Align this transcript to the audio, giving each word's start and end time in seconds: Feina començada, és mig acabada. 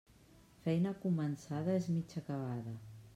Feina 0.63 0.93
començada, 1.03 1.75
és 1.81 1.91
mig 1.99 2.17
acabada. 2.25 2.75